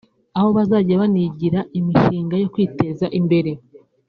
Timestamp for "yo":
2.41-2.47